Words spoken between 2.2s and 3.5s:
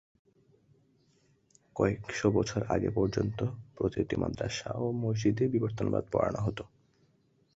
বছর আগে পর্যন্ত